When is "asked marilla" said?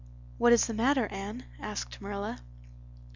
1.59-2.39